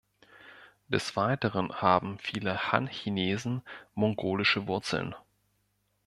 Des 0.87 1.15
Weiteren 1.15 1.71
haben 1.71 2.17
viele 2.17 2.71
Han-Chinesen 2.71 3.61
mongolische 3.93 4.65
Wurzeln. 4.65 5.13